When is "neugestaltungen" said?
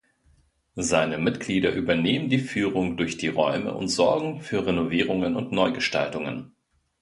5.51-6.55